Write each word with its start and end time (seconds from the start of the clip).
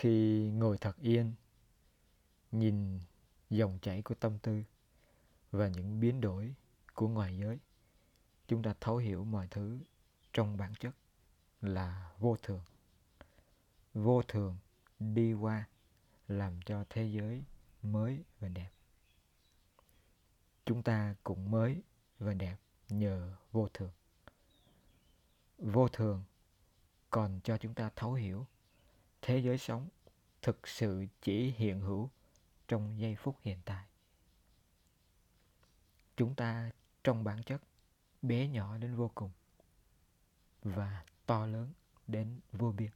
khi 0.00 0.50
ngồi 0.54 0.78
thật 0.78 0.96
yên, 0.96 1.32
nhìn 2.52 3.00
dòng 3.50 3.78
chảy 3.82 4.02
của 4.02 4.14
tâm 4.14 4.38
tư 4.38 4.62
và 5.50 5.68
những 5.68 6.00
biến 6.00 6.20
đổi 6.20 6.54
của 6.94 7.08
ngoài 7.08 7.38
giới, 7.38 7.58
chúng 8.48 8.62
ta 8.62 8.74
thấu 8.80 8.96
hiểu 8.96 9.24
mọi 9.24 9.48
thứ 9.50 9.78
trong 10.32 10.56
bản 10.56 10.74
chất 10.80 10.94
là 11.60 12.12
vô 12.18 12.36
thường. 12.42 12.60
Vô 13.94 14.22
thường 14.22 14.56
đi 14.98 15.32
qua 15.32 15.68
làm 16.28 16.62
cho 16.62 16.84
thế 16.90 17.04
giới 17.04 17.44
mới 17.82 18.24
và 18.40 18.48
đẹp. 18.48 18.70
Chúng 20.64 20.82
ta 20.82 21.14
cũng 21.24 21.50
mới 21.50 21.82
và 22.18 22.34
đẹp 22.34 22.56
nhờ 22.88 23.36
vô 23.52 23.68
thường. 23.74 23.92
Vô 25.58 25.88
thường 25.88 26.22
còn 27.10 27.40
cho 27.44 27.58
chúng 27.58 27.74
ta 27.74 27.90
thấu 27.96 28.12
hiểu 28.12 28.46
thế 29.28 29.38
giới 29.38 29.58
sống 29.58 29.88
thực 30.42 30.68
sự 30.68 31.06
chỉ 31.22 31.50
hiện 31.50 31.80
hữu 31.80 32.10
trong 32.68 33.00
giây 33.00 33.16
phút 33.16 33.36
hiện 33.42 33.58
tại. 33.64 33.86
Chúng 36.16 36.34
ta 36.34 36.70
trong 37.04 37.24
bản 37.24 37.42
chất 37.42 37.62
bé 38.22 38.48
nhỏ 38.48 38.76
đến 38.78 38.96
vô 38.96 39.10
cùng 39.14 39.30
và 40.62 41.04
to 41.26 41.46
lớn 41.46 41.72
đến 42.06 42.40
vô 42.52 42.72
biên. 42.72 42.90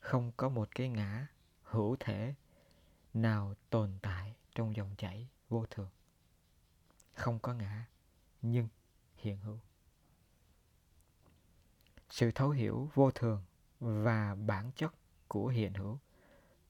Không 0.00 0.32
có 0.36 0.48
một 0.48 0.68
cái 0.74 0.88
ngã 0.88 1.26
hữu 1.62 1.96
thể 2.00 2.34
nào 3.14 3.54
tồn 3.70 3.98
tại 4.02 4.34
trong 4.54 4.76
dòng 4.76 4.94
chảy 4.98 5.28
vô 5.48 5.66
thường. 5.70 5.90
Không 7.14 7.38
có 7.38 7.54
ngã, 7.54 7.86
nhưng 8.42 8.68
hiện 9.16 9.38
hữu. 9.38 9.58
Sự 12.10 12.30
thấu 12.30 12.50
hiểu 12.50 12.90
vô 12.94 13.10
thường 13.10 13.42
và 13.80 14.34
bản 14.34 14.70
chất 14.76 14.97
của 15.28 15.48
hiện 15.48 15.74
hữu, 15.74 15.98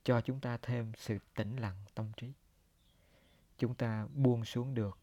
cho 0.05 0.20
chúng 0.20 0.41
ta 0.41 0.59
thêm 0.62 0.92
sự 0.97 1.19
tĩnh 1.34 1.56
lặng 1.56 1.77
tâm 1.95 2.12
trí. 2.17 2.33
Chúng 3.59 3.75
ta 3.75 4.06
buông 4.15 4.45
xuống 4.45 4.75
được 4.75 4.98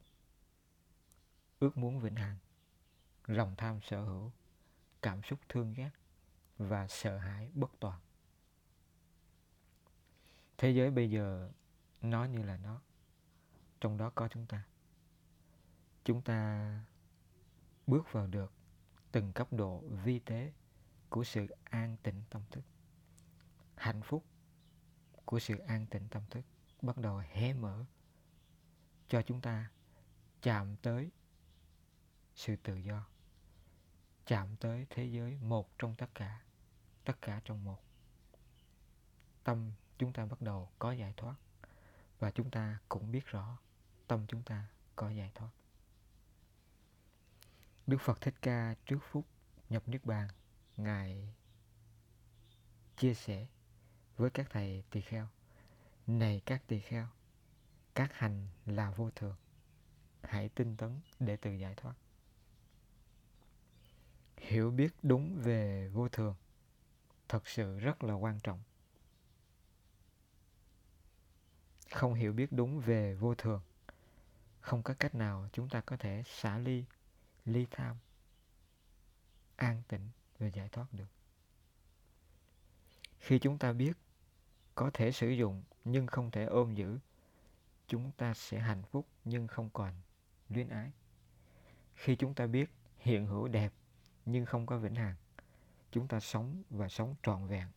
ước 1.60 1.78
muốn 1.78 2.00
vĩnh 2.00 2.16
hằng, 2.16 2.38
lòng 3.26 3.56
tham 3.58 3.80
sở 3.82 4.02
hữu, 4.02 4.32
cảm 5.02 5.24
xúc 5.24 5.40
thương 5.50 5.74
ghét 5.74 5.92
và 6.58 6.88
sợ 6.88 7.18
hãi 7.18 7.52
bất 7.54 7.72
toàn. 7.80 8.00
Thế 10.58 10.72
giới 10.72 10.92
bây 10.92 11.12
giờ 11.12 11.52
nó 12.02 12.26
như 12.26 12.44
là 12.44 12.58
nó, 12.58 12.82
trong 13.82 13.98
đó 13.98 14.12
có 14.16 14.28
chúng 14.28 14.46
ta. 14.46 14.64
Chúng 16.04 16.22
ta 16.22 16.70
bước 17.88 18.12
vào 18.12 18.28
được 18.28 18.52
từng 19.12 19.34
cấp 19.34 19.48
độ 19.54 19.84
vi 20.04 20.20
tế 20.20 20.54
của 21.10 21.24
sự 21.24 21.48
an 21.64 21.98
tĩnh 22.04 22.22
tâm 22.30 22.42
thức 22.52 22.62
hạnh 23.78 24.02
phúc 24.02 24.26
của 25.26 25.40
sự 25.40 25.58
an 25.58 25.86
tịnh 25.86 26.08
tâm 26.10 26.24
thức 26.30 26.46
bắt 26.82 26.98
đầu 26.98 27.18
hé 27.18 27.54
mở 27.54 27.86
cho 29.08 29.22
chúng 29.22 29.42
ta 29.42 29.72
chạm 30.42 30.76
tới 30.82 31.12
sự 32.36 32.56
tự 32.56 32.76
do, 32.76 33.08
chạm 34.26 34.56
tới 34.56 34.88
thế 34.90 35.06
giới 35.06 35.38
một 35.38 35.80
trong 35.80 35.96
tất 35.96 36.10
cả 36.16 36.42
tất 37.06 37.22
cả 37.22 37.42
trong 37.46 37.64
một. 37.64 37.84
Tâm 39.44 39.72
chúng 39.98 40.14
ta 40.14 40.26
bắt 40.26 40.42
đầu 40.42 40.70
có 40.80 40.92
giải 40.92 41.14
thoát 41.18 41.36
và 42.20 42.32
chúng 42.32 42.52
ta 42.52 42.80
cũng 42.90 43.12
biết 43.12 43.26
rõ 43.26 43.58
tâm 44.08 44.26
chúng 44.28 44.44
ta 44.44 44.68
có 44.96 45.10
giải 45.10 45.32
thoát. 45.36 45.50
Đức 47.88 47.98
Phật 48.02 48.22
Thích 48.22 48.36
Ca 48.42 48.76
trước 48.86 49.00
phút 49.12 49.26
nhập 49.70 49.88
Niết 49.88 50.06
Bàn, 50.06 50.28
Ngài 50.78 51.34
chia 52.98 53.14
sẻ 53.14 53.48
với 54.18 54.30
các 54.30 54.48
thầy 54.50 54.84
tỳ 54.90 55.02
kheo. 55.02 55.28
Này 56.08 56.42
các 56.46 56.68
tỳ 56.68 56.80
kheo, 56.80 57.08
Các 57.96 58.14
hành 58.14 58.48
là 58.66 58.92
vô 58.92 59.12
thường. 59.16 59.36
Hãy 60.22 60.50
tinh 60.50 60.78
tấn 60.78 61.00
để 61.20 61.38
tự 61.38 61.52
giải 61.52 61.76
thoát. 61.76 61.94
Hiểu 64.38 64.72
biết 64.72 64.94
đúng 65.04 65.42
về 65.42 65.88
vô 65.88 66.10
thường 66.10 66.36
Thật 67.30 67.48
sự 67.48 67.80
rất 67.80 68.04
là 68.04 68.14
quan 68.14 68.40
trọng. 68.40 68.62
Không 71.92 72.14
hiểu 72.14 72.34
biết 72.34 72.52
đúng 72.52 72.80
về 72.80 73.16
vô 73.16 73.36
thường, 73.36 73.62
Không 74.62 74.84
có 74.84 74.94
cách 75.00 75.16
nào 75.16 75.50
chúng 75.54 75.70
ta 75.70 75.82
có 75.82 75.98
thể 75.98 76.24
xả 76.26 76.58
ly 76.58 76.86
ly 77.46 77.68
tham, 77.72 77.98
an 79.56 79.82
tĩnh 79.88 80.10
và 80.40 80.48
giải 80.48 80.70
thoát 80.70 80.86
được. 80.92 81.08
Khi 83.20 83.40
chúng 83.40 83.58
ta 83.58 83.74
biết 83.74 83.94
có 84.76 84.92
thể 84.94 85.12
sử 85.12 85.30
dụng 85.30 85.64
nhưng 85.86 86.08
không 86.08 86.32
thể 86.32 86.46
ôm 86.46 86.74
giữ. 86.74 87.00
Chúng 87.88 88.12
ta 88.18 88.34
sẽ 88.34 88.60
hạnh 88.60 88.84
phúc 88.84 89.08
nhưng 89.26 89.48
không 89.48 89.70
còn 89.74 89.94
luyến 90.50 90.70
ái. 90.70 90.92
Khi 91.96 92.16
chúng 92.16 92.34
ta 92.34 92.48
biết 92.48 92.70
hiện 93.00 93.28
hữu 93.28 93.48
đẹp 93.48 93.74
nhưng 94.26 94.46
không 94.46 94.66
có 94.66 94.78
vĩnh 94.78 94.96
hằng, 94.96 95.16
chúng 95.92 96.08
ta 96.08 96.20
sống 96.20 96.64
và 96.70 96.90
sống 96.90 97.16
trọn 97.24 97.48
vẹn 97.48 97.68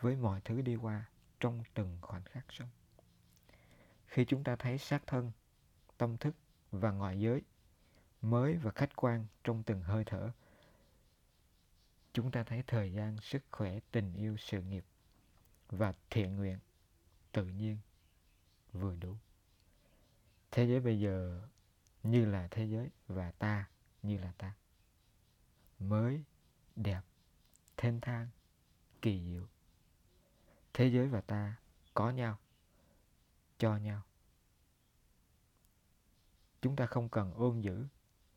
với 0.00 0.16
mọi 0.16 0.40
thứ 0.44 0.62
đi 0.62 0.76
qua 0.76 1.04
trong 1.40 1.62
từng 1.74 1.98
khoảnh 2.00 2.24
khắc 2.24 2.44
sống. 2.48 2.68
Khi 4.06 4.24
chúng 4.24 4.44
ta 4.44 4.56
thấy 4.56 4.78
xác 4.78 5.06
thân, 5.06 5.32
tâm 5.98 6.16
thức 6.16 6.34
và 6.70 6.90
ngoại 6.90 7.20
giới 7.20 7.42
mới 8.22 8.56
và 8.56 8.70
khách 8.70 8.96
quan 8.96 9.26
trong 9.44 9.62
từng 9.62 9.82
hơi 9.82 10.04
thở, 10.04 10.30
chúng 12.12 12.30
ta 12.30 12.44
thấy 12.44 12.62
thời 12.66 12.92
gian, 12.92 13.16
sức 13.20 13.42
khỏe, 13.50 13.78
tình 13.90 14.14
yêu, 14.14 14.36
sự 14.36 14.62
nghiệp 14.62 14.84
và 15.72 15.92
thiện 16.10 16.36
nguyện 16.36 16.58
tự 17.32 17.46
nhiên 17.46 17.78
vừa 18.72 18.96
đủ. 18.96 19.16
Thế 20.50 20.66
giới 20.66 20.80
bây 20.80 21.00
giờ 21.00 21.42
như 22.02 22.24
là 22.24 22.48
thế 22.50 22.64
giới 22.64 22.90
và 23.06 23.30
ta 23.30 23.68
như 24.02 24.18
là 24.18 24.32
ta. 24.38 24.54
Mới, 25.78 26.24
đẹp, 26.76 27.00
thênh 27.76 28.00
thang, 28.00 28.28
kỳ 29.02 29.24
diệu. 29.24 29.46
Thế 30.74 30.86
giới 30.86 31.08
và 31.08 31.20
ta 31.20 31.56
có 31.94 32.10
nhau, 32.10 32.38
cho 33.58 33.76
nhau. 33.76 34.02
Chúng 36.60 36.76
ta 36.76 36.86
không 36.86 37.08
cần 37.08 37.34
ôm 37.34 37.60
giữ, 37.60 37.86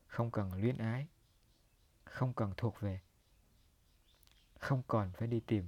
không 0.08 0.32
cần 0.32 0.54
luyến 0.54 0.78
ái, 0.78 1.08
không 2.04 2.34
cần 2.34 2.54
thuộc 2.58 2.80
về, 2.80 3.02
không 4.60 4.84
còn 4.88 5.12
phải 5.12 5.28
đi 5.28 5.40
tìm 5.40 5.68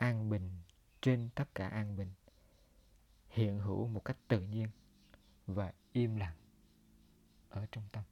an 0.00 0.30
bình 0.30 0.50
trên 1.00 1.28
tất 1.34 1.54
cả 1.54 1.68
an 1.68 1.96
bình, 1.96 2.12
hiện 3.28 3.58
hữu 3.58 3.86
một 3.86 4.04
cách 4.04 4.16
tự 4.28 4.40
nhiên 4.40 4.68
và 5.46 5.72
im 5.92 6.16
lặng 6.16 6.36
ở 7.48 7.66
trong 7.72 7.84
tâm. 7.92 8.04